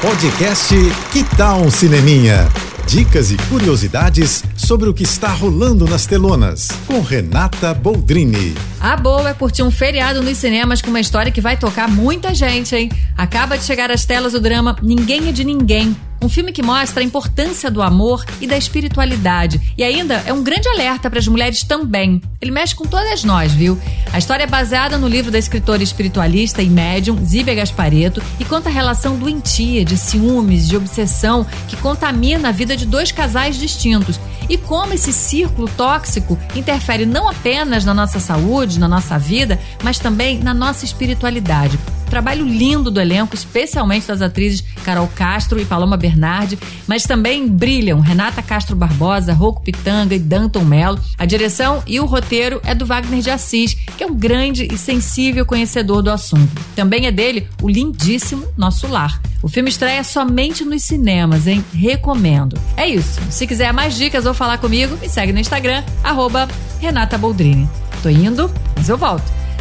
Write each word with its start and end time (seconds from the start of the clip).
Podcast 0.00 0.76
Que 1.12 1.24
Tal 1.36 1.60
um 1.60 1.70
Cineminha? 1.72 2.48
Dicas 2.86 3.32
e 3.32 3.36
curiosidades 3.48 4.44
sobre 4.56 4.88
o 4.88 4.94
que 4.94 5.02
está 5.02 5.28
rolando 5.28 5.86
nas 5.86 6.06
telonas, 6.06 6.68
com 6.86 7.00
Renata 7.00 7.74
Boldrini. 7.74 8.54
A 8.80 8.96
boa 8.96 9.28
é 9.28 9.34
curtir 9.34 9.64
um 9.64 9.72
feriado 9.72 10.22
nos 10.22 10.38
cinemas 10.38 10.80
com 10.80 10.90
uma 10.90 11.00
história 11.00 11.32
que 11.32 11.40
vai 11.40 11.56
tocar 11.56 11.88
muita 11.88 12.32
gente, 12.32 12.76
hein? 12.76 12.88
Acaba 13.16 13.58
de 13.58 13.64
chegar 13.64 13.90
às 13.90 14.04
telas 14.06 14.34
o 14.34 14.40
drama 14.40 14.76
Ninguém 14.80 15.28
é 15.28 15.32
de 15.32 15.42
Ninguém, 15.42 15.96
um 16.20 16.28
filme 16.28 16.52
que 16.52 16.62
mostra 16.62 17.00
a 17.00 17.04
importância 17.04 17.70
do 17.70 17.82
amor 17.82 18.24
e 18.40 18.46
da 18.46 18.56
espiritualidade. 18.56 19.60
E 19.76 19.84
ainda 19.84 20.22
é 20.26 20.32
um 20.32 20.42
grande 20.42 20.68
alerta 20.68 21.08
para 21.08 21.18
as 21.18 21.28
mulheres 21.28 21.62
também. 21.62 22.20
Ele 22.40 22.50
mexe 22.50 22.74
com 22.74 22.84
todas 22.84 23.24
nós, 23.24 23.52
viu? 23.52 23.78
A 24.12 24.18
história 24.18 24.44
é 24.44 24.46
baseada 24.46 24.98
no 24.98 25.08
livro 25.08 25.30
da 25.30 25.38
escritora 25.38 25.82
espiritualista 25.82 26.62
e 26.62 26.68
médium 26.68 27.24
Zíbia 27.24 27.54
Gaspareto 27.54 28.22
e 28.38 28.44
conta 28.44 28.68
a 28.68 28.72
relação 28.72 29.16
doentia 29.16 29.84
de 29.84 29.96
ciúmes, 29.96 30.68
de 30.68 30.76
obsessão 30.76 31.46
que 31.68 31.76
contamina 31.76 32.48
a 32.48 32.52
vida 32.52 32.76
de 32.76 32.86
dois 32.86 33.12
casais 33.12 33.56
distintos 33.56 34.18
e 34.48 34.56
como 34.56 34.94
esse 34.94 35.12
círculo 35.12 35.68
tóxico 35.76 36.38
interfere 36.54 37.04
não 37.04 37.28
apenas 37.28 37.84
na 37.84 37.92
nossa 37.92 38.18
saúde, 38.18 38.78
na 38.78 38.88
nossa 38.88 39.18
vida, 39.18 39.60
mas 39.82 39.98
também 39.98 40.38
na 40.38 40.54
nossa 40.54 40.84
espiritualidade. 40.84 41.78
Trabalho 42.08 42.46
lindo 42.46 42.90
do 42.90 43.00
elenco, 43.00 43.34
especialmente 43.34 44.06
das 44.06 44.22
atrizes 44.22 44.64
Carol 44.84 45.08
Castro 45.08 45.60
e 45.60 45.64
Paloma 45.64 45.96
Bernardi, 45.96 46.58
mas 46.86 47.04
também 47.04 47.46
brilham 47.46 48.00
Renata 48.00 48.42
Castro 48.42 48.74
Barbosa, 48.74 49.32
Rocco 49.32 49.62
Pitanga 49.62 50.14
e 50.14 50.18
Danton 50.18 50.64
Mello. 50.64 50.98
A 51.16 51.26
direção 51.26 51.82
e 51.86 52.00
o 52.00 52.06
roteiro 52.06 52.60
é 52.64 52.74
do 52.74 52.86
Wagner 52.86 53.20
de 53.20 53.30
Assis, 53.30 53.74
que 53.96 54.02
é 54.02 54.06
um 54.06 54.14
grande 54.14 54.68
e 54.72 54.78
sensível 54.78 55.44
conhecedor 55.44 56.02
do 56.02 56.10
assunto. 56.10 56.60
Também 56.74 57.06
é 57.06 57.12
dele 57.12 57.48
o 57.62 57.68
lindíssimo 57.68 58.46
Nosso 58.56 58.86
Lar. 58.86 59.20
O 59.42 59.48
filme 59.48 59.70
estreia 59.70 60.02
somente 60.02 60.64
nos 60.64 60.82
cinemas, 60.82 61.46
hein? 61.46 61.64
Recomendo. 61.72 62.58
É 62.76 62.86
isso. 62.88 63.20
Se 63.30 63.46
quiser 63.46 63.72
mais 63.72 63.96
dicas 63.96 64.26
ou 64.26 64.34
falar 64.34 64.58
comigo, 64.58 64.96
me 64.96 65.08
segue 65.08 65.32
no 65.32 65.38
Instagram, 65.38 65.84
arroba 66.02 66.48
Renata 66.80 67.16
Boldrini. 67.16 67.68
Tô 68.02 68.08
indo, 68.08 68.50
mas 68.76 68.88
eu 68.88 68.98
volto. 68.98 69.37